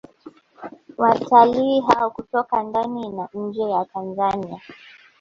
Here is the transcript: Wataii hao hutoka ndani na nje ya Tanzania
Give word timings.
Wataii 0.97 1.81
hao 1.81 2.09
hutoka 2.09 2.63
ndani 2.63 3.09
na 3.09 3.29
nje 3.33 3.61
ya 3.61 3.85
Tanzania 3.85 4.61